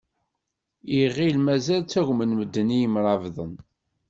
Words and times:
Iɣill 1.01 1.37
mazal 1.45 1.81
ttagmen 1.83 2.31
medden 2.37 2.69
i 2.77 2.79
imrabḍen. 2.85 3.53